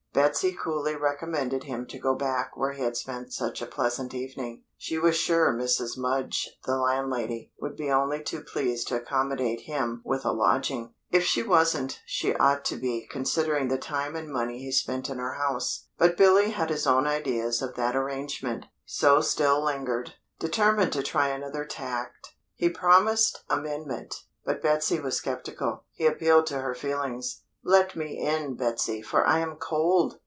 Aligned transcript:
Betsy 0.13 0.51
coolly 0.51 0.97
recommended 0.97 1.63
him 1.63 1.85
to 1.85 1.97
go 1.97 2.13
back 2.15 2.57
where 2.57 2.73
he 2.73 2.83
had 2.83 2.97
spent 2.97 3.31
such 3.31 3.61
a 3.61 3.65
pleasant 3.65 4.13
evening. 4.13 4.65
She 4.77 4.97
was 4.99 5.15
sure 5.15 5.53
Mrs. 5.53 5.97
Mudge, 5.97 6.49
the 6.65 6.75
landlady, 6.75 7.53
would 7.61 7.77
be 7.77 7.89
only 7.89 8.21
too 8.21 8.41
pleased 8.41 8.89
to 8.89 8.97
accommodate 8.97 9.61
him 9.61 10.01
with 10.03 10.25
a 10.25 10.33
lodging. 10.33 10.93
If 11.11 11.23
she 11.23 11.41
wasn't, 11.41 12.01
she 12.05 12.35
ought 12.35 12.65
to 12.65 12.75
be, 12.75 13.07
considering 13.09 13.69
the 13.69 13.77
time 13.77 14.17
and 14.17 14.27
money 14.29 14.59
he 14.59 14.73
spent 14.73 15.09
in 15.09 15.17
her 15.17 15.35
house. 15.35 15.87
But 15.97 16.17
Billy 16.17 16.51
had 16.51 16.69
his 16.69 16.85
own 16.85 17.07
ideas 17.07 17.61
of 17.61 17.75
that 17.75 17.95
arrangement, 17.95 18.65
so 18.83 19.21
still 19.21 19.63
lingered, 19.63 20.15
determined 20.39 20.91
to 20.91 21.03
try 21.03 21.29
another 21.29 21.63
tack. 21.63 22.11
He 22.53 22.67
promised 22.67 23.45
amendment, 23.49 24.13
but 24.43 24.61
Betsy 24.61 24.99
was 24.99 25.21
sceptical. 25.21 25.85
He 25.93 26.05
appealed 26.05 26.47
to 26.47 26.59
her 26.59 26.75
feelings. 26.75 27.43
"Let 27.63 27.95
me 27.95 28.17
in, 28.17 28.55
Betsy, 28.55 29.03
for 29.03 29.23
I 29.27 29.37
am 29.37 29.55
cold!" 29.57 30.17